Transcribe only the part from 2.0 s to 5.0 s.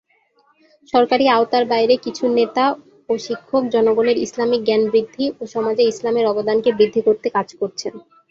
কিছু নেতা ও শিক্ষক জনগনের ইসলামিক জ্ঞান